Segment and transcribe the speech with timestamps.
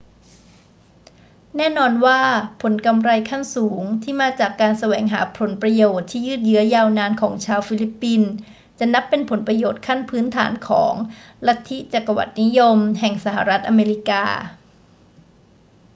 [1.57, 2.19] แน่นอนว่า
[2.61, 8.31] ผลกำไรขั้นสูงที่มาจากการแสวงหาผลประโยชน์ที่ยืดเยื้อยาวนานของชาวฟิลิปปินส์
[8.79, 10.93] จะนับเป็นผลประโยชน์ขั้นพื้นฐานของ
[11.47, 14.23] ลัทธิจักรวรรดินิยมแห่งสหรัฐอเมริกา